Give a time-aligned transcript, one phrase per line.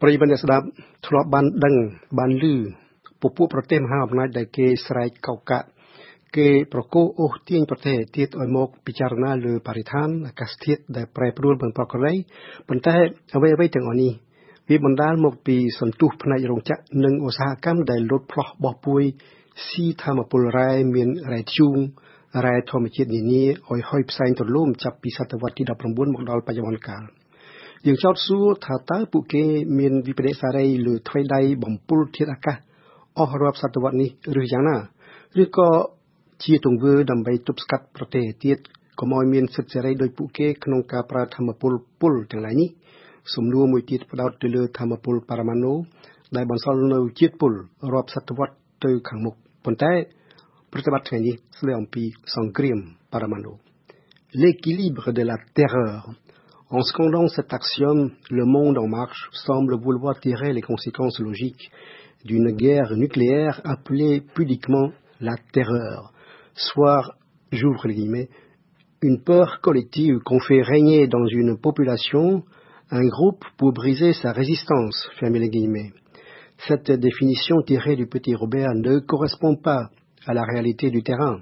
[0.00, 0.66] ប្រិយមិត្តអ្នកស្ដាប់
[1.06, 1.74] ធ្លាប់បានដឹង
[2.18, 2.44] បានឮ
[3.20, 5.66] ពពួកប្រទេសមហាអំណាចដែលគេស្រែកកោកកាក់
[6.36, 12.14] គេប្រកោអូសទាញប្រទេសទៀតឲ្យមកពិចារណាលើបរិស្ថានអាកាសធាតុដែលប្រែប្រួលមិនប្រក្រតី
[12.68, 12.96] ប៉ុន្តែ
[13.34, 14.12] អ្វីអ្វីទាំងអស់នេះ
[14.68, 19.02] វាបណ្ដាលមកពីសន្ទុះផ្នែករោងចក្រនិងឧស្សាហកម្មដែលលូតផ្លោះបោះពួយ
[19.68, 21.76] ស៊ីធម្មពលរ៉ែមានរ៉ែធ្យូង
[22.46, 27.04] រ៉ែធម្មជាតិនានាឲ្យហុយផ្សែងទលំចាប់ពីសតវត្សទី19មកដល់បច្ចុប្បន្នកាល
[27.86, 29.44] យើងចោទសួរថាតើពួកគេ
[29.78, 32.56] មានវិបដិសារីលើថ្វីដៃបំពុលធាតុអាកាស
[33.18, 34.10] អស់រាប់សតវត្សនេះ
[34.40, 34.76] ឬយ៉ាងណា
[35.42, 35.68] ឬក៏
[36.44, 38.58] ជាទង្វើដើម្បីទប់ស្កាត់ប្រទេសទៀត
[38.98, 42.68] កុំឲ្យមានសិទ្ធិសេរីដោយពួកគេក្នុងការប្រើធម្មពលពុលទាំងឡាយនេះ
[43.34, 45.72] សំណួរមួយទៀតផ្ដោតទៅលើធម្មពលបរមាណូ
[46.36, 47.52] ដែលបន្សល់នៅជាតិពុល
[47.92, 49.92] រាប់សតវត្សទៅខាងមុខប៉ុន្តែ
[50.72, 52.02] ប្រតិបត្តិថ្ងៃនេះស្ដីអំពី
[52.34, 52.78] សង្គ្រាម
[53.12, 53.52] បរមាណូ
[54.40, 55.94] l'équilibre de la terreur
[56.70, 61.70] En scandant cet axiome, le monde en marche semble vouloir tirer les conséquences logiques
[62.26, 66.12] d'une guerre nucléaire appelée pudiquement la terreur,
[66.52, 67.14] soit,
[67.52, 68.28] j'ouvre les guillemets,
[69.00, 72.42] une peur collective qu'on fait régner dans une population,
[72.90, 75.92] un groupe pour briser sa résistance, fermez les guillemets.
[76.66, 79.88] Cette définition tirée du petit Robert ne correspond pas
[80.26, 81.40] à la réalité du terrain.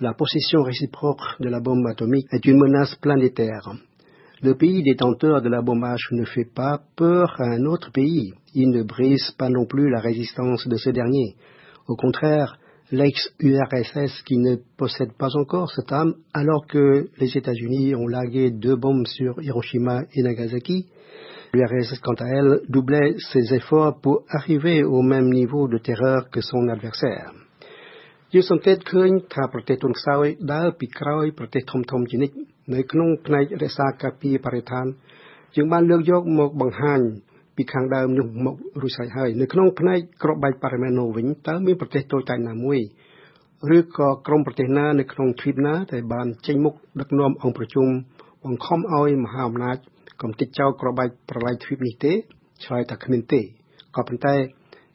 [0.00, 3.72] La possession réciproque de la bombe atomique est une menace planétaire.
[4.41, 8.33] Le pays détenteur de la bombe H ne fait pas peur à un autre pays.
[8.53, 11.35] Il ne brise pas non plus la résistance de ce dernier.
[11.87, 12.59] Au contraire,
[12.91, 18.75] l'ex-URSS qui ne possède pas encore cette arme, alors que les États-Unis ont largué deux
[18.75, 20.85] bombes sur Hiroshima et Nagasaki,
[21.53, 26.41] l'URSS, quant à elle, doublait ses efforts pour arriver au même niveau de terreur que
[26.41, 27.33] son adversaire.
[28.33, 32.35] យើងសង្កេតឃើញថាប្រទេសទុនខ្សោយដើរពីក្រោយប្រទេសធំធំជានិច្ច
[32.74, 34.86] នៅក្នុងផ្នែករក្សាការពារបរិស្ថាន
[35.56, 37.00] យើងបានលើកយកមកបង្ហាញ
[37.56, 42.78] ពីខាងដើមនោះមករួចស្រេចហើយនៅក្នុងផ្នែកក្របបែកបរិមាណូវិញតើមានប្រទេសតូចតាចណាមួយ
[43.76, 47.88] ឬក៏ក្រុមប្រទេសណានៅក្នុងទ្វីបណាដែលបានចេញមុខដឹកនាំអង្គប្រជុំ
[48.44, 49.76] បង្ខំឲ្យមហាអំណាច
[50.22, 52.12] កំទេចចោលក្របបែកប្រឡាយទ្វីបនេះទេ
[52.64, 53.40] ឆ្លើយថាគ្មានទេ
[53.96, 54.34] ក៏ប៉ុន្តែ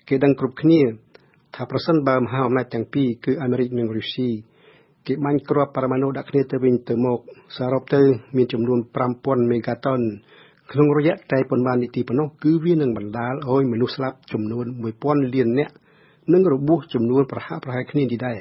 [0.07, 0.81] គេដឹងគ្រប់គ្នា
[1.55, 4.29] ថាប្រសិនបើមហាអំណាចទាំងពីរគឺអាមេរិកនិងរុស្ស៊ី
[5.07, 7.19] គេបាញ់គ្រាប់បរមាណូដាក់គ្នាទៅវិញទៅមក
[7.57, 8.01] សរុបទៅ
[8.35, 8.79] មានចំនួន
[9.15, 10.01] 5000មេហ្គាតុន
[10.71, 14.65] ក្នុងរយៈតែប៉ុន្មាននាទីប៉ុណ្ណោះគឺវានឹងបណ្ដាលឲ្យមនុស្សស្លាប់ចំនួន
[14.99, 15.73] 1000លាននាក់
[16.33, 18.39] និងរបួសចំនួនប្រហាក់ប្រហែលគ្នានេះដែរ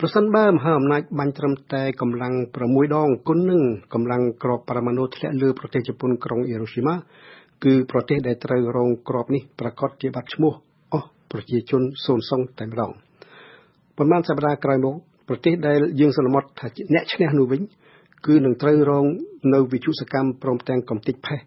[0.00, 3.62] ប្រសិនបើមហាអំណាចបាញ់ត្រឹមតែកម្លាំង6ដងគុណនឹង
[3.94, 6.96] កម្លាំងក្របបរមាណូធ្លាក់លើប្រទេសជប៉ុនក្រុងអេរ៉ូស៊ីម៉ា
[7.64, 10.52] គឺប្រទេសដែលត្រូវរងក្របនេះប្រកាសជាបាត់ឈ្មោះ
[10.92, 12.90] អស់ប្រជាជនសូន្យសងតែម្ដង
[13.96, 14.96] ប៉ុន្មានសប្តាហ៍ក្រោយមក
[15.28, 17.62] ប្រទេសដែលយើងសន្មត់ថាជាអ្នកឈ្នះនោះវិញ
[18.26, 19.06] គឺនឹងត្រូវរង
[19.54, 21.40] នៅវិជុសកម្មព្រមទាំងកំទេចផេះ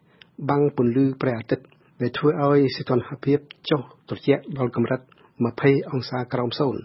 [0.50, 1.66] បាំងពន្លឺព្រះអាទិត្យ
[2.02, 5.02] ដែលធ្វើឲ្យសីតុណ្ហភាពចុះត្រជាក់ដល់កម្រិត
[5.46, 6.82] 20អង្សាក្រោមសូន្យ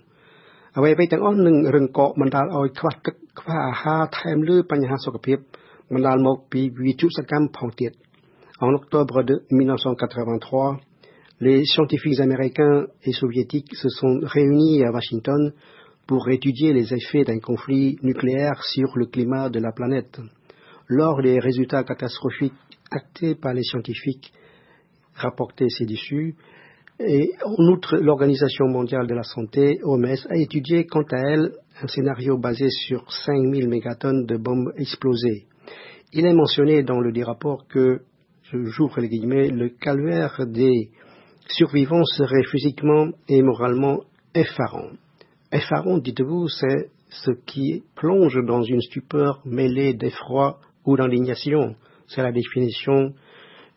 [0.77, 5.39] អ្វីៗទាំងអស់នឹងរឹងកកបណ្ដាលឲ្យខ្វះទឹកខ្វះអាហារថែមលើបញ្ហាសុខភាព
[5.93, 7.93] បណ្ដាលមកពីវិជុសកម្មផងទៀត
[8.61, 10.79] En octobre de 1983,
[11.41, 15.53] les scientifiques américains et soviétiques se sont réunis à Washington
[16.07, 20.21] pour étudier les effets d'un conflit nucléaire sur le climat de la planète.
[20.89, 22.53] Lors des résultats catastrophiques
[22.91, 24.33] actés par les scientifiques
[25.15, 26.35] rapportés ci-dessus,
[27.01, 31.89] et en outre, l'Organisation mondiale de la santé, OMS, a étudié quant à elle un
[31.89, 35.47] scénario basé sur 5000 mégatonnes de bombes explosées.
[36.13, 38.03] Il est mentionné dans le rapport que,
[38.53, 40.91] j'ouvre les guillemets, le calvaire des
[41.49, 44.01] survivants serait physiquement et moralement
[44.35, 44.91] effarant.
[45.54, 51.76] Effarant, dites-vous, c'est ce qui plonge dans une stupeur mêlée d'effroi ou d'indignation.
[52.08, 53.14] C'est la définition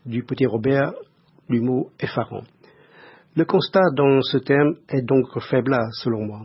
[0.04, 0.92] du petit Robert
[1.48, 2.42] du mot effarant.
[3.34, 6.42] Le constat dans ce terme est donc faible selon moi.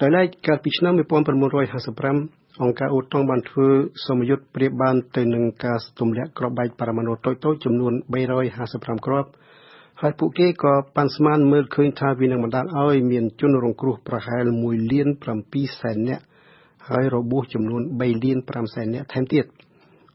[0.00, 3.68] ដោយឡែកកាលពីឆ្នាំ1955អង្គការអូតង់បានធ្វើ
[4.06, 7.92] សមយុទ្ធប្រៀបបានទៅនឹងការទម្លាក់គ្រាប់បែកបរមាណូតូចៗចំនួន
[8.44, 9.28] 355គ្រាប់
[10.03, 15.07] ហើយពួកគេក៏ប៉ាន់ស្មានមើលឃើញថាវានឹងបណ្ដាលឲ្យមានជនរងគ្រោះប្រហែល1លាន
[15.45, 16.23] 7សែននាក់
[16.89, 19.45] ហើយរបួសចំនួន3លាន5សែននាក់ថែមទៀត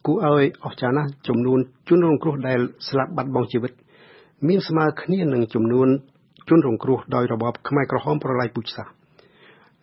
[0.07, 1.59] គួរឲ្យអស្ចារ្យណាស់ចំនួន
[1.89, 3.73] ជនរងគ្រោះដែលស្លាប់បាត់បង់ជីវិត
[4.49, 5.89] មានស្មើគ្នានឹងចំនួន
[6.49, 8.93] ជនរងគ្រោះដោយរបបខ្មែរក្រហមប្រឡាយពូជសាសន៍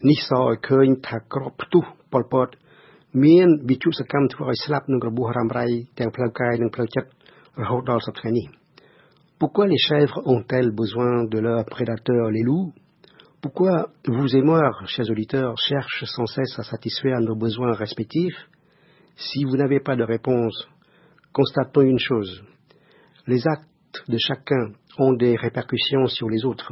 [0.09, 2.47] នេះសឲ្យឃើញថាក្របផ្ទុះប៉ុលពត
[3.23, 5.65] មានវិជុសកម្មធ្វើឲ្យស្លាប់នឹងរបួសរ៉ាំរ៉ៃ
[5.99, 7.09] ទាំងផ្លូវកាយនិងផ្លូវចិត្ត
[7.61, 8.60] រហូតដល់សប្តាហ៍នេះ
[9.41, 12.73] Pourquoi les chèvres ont-elles besoin de leurs prédateurs, les loups?
[13.41, 18.37] Pourquoi vous et moi, chers auditeurs, cherchent sans cesse à satisfaire nos besoins respectifs?
[19.15, 20.69] Si vous n'avez pas de réponse,
[21.33, 22.43] constatons une chose.
[23.25, 26.71] Les actes actes de chacun ont des répercussions sur les autres.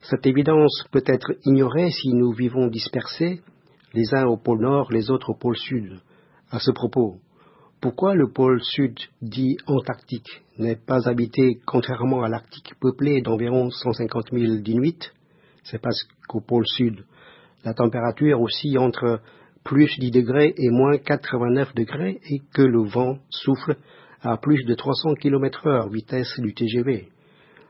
[0.00, 3.42] Cette évidence peut être ignorée si nous vivons dispersés,
[3.92, 6.00] les uns au pôle nord, les autres au pôle sud.
[6.50, 7.20] À ce propos,
[7.84, 14.30] pourquoi le pôle sud, dit Antarctique, n'est pas habité contrairement à l'Arctique peuplé d'environ 150
[14.32, 15.10] 000 d'Inuits
[15.64, 17.04] C'est parce qu'au pôle sud,
[17.62, 19.20] la température oscille entre
[19.64, 23.76] plus 10 degrés et moins 89 degrés et que le vent souffle
[24.22, 27.08] à plus de 300 km heure vitesse du TGV.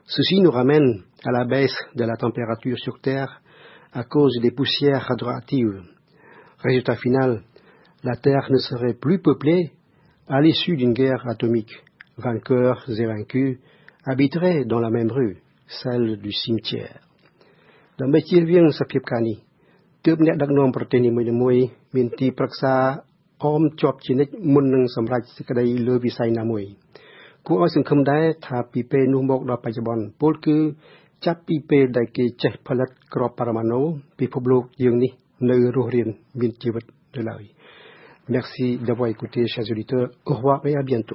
[0.05, 3.41] Ceci nous ramène à la baisse de la température sur Terre
[3.91, 5.83] à cause des poussières radioactives.
[6.59, 7.43] Résultat final,
[8.01, 9.73] la Terre ne serait plus peuplée
[10.27, 11.73] à l'issue d'une guerre atomique.
[12.17, 13.59] Vainqueurs et vaincus
[14.03, 15.37] habiteraient dans la même rue,
[15.67, 16.99] celle du cimetière.
[18.01, 19.37] ដើម្បីជៀសវាងសភាពការនេះ
[20.05, 21.11] ទើបអ្នកដឹកនាំប្រទេសនី
[21.41, 21.63] មួយៗ
[21.95, 22.75] មានទីប្រឹក្សា
[23.43, 26.63] អមជាប់ជានិច្ចមុននឹងសម្រេចសេចក្តីលើវិស័យណាមួយ
[27.47, 30.57] គួរឲ្យសង្ឃឹមដែរថាពីពេលនោះមកដល់បច្ចុប្បន្នពលគឺ
[31.25, 33.81] ចាប់ពីពេលដែលគេចេះផលិតក្របបរមាណូ
[34.19, 35.11] ពិភពលោកយើងនេះ
[35.49, 36.83] នៅរស់រានមានជីវិត
[37.15, 37.43] នៅឡើយ
[38.27, 40.09] Merci d'avoir écouté, chers auditeurs.
[40.25, 41.13] Au revoir et à bientôt.